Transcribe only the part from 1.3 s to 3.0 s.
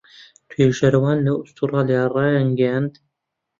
ئوسترالیا ڕایانگەیاند